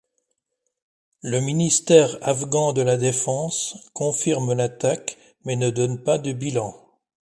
Le 1.21 1.41
ministère 1.41 2.17
afghan 2.27 2.73
de 2.73 2.81
la 2.81 2.97
défense 2.97 3.77
confirme 3.93 4.53
l'attaque 4.53 5.19
mais 5.45 5.55
ne 5.55 5.69
donne 5.69 6.01
pas 6.03 6.17
de 6.17 6.31
bilan. 6.33 6.73